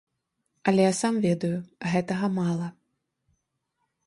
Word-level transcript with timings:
Але 0.71 0.81
я 0.87 0.93
сам 1.01 1.13
ведаю, 1.27 1.59
гэтага 1.93 2.33
мала. 2.39 2.67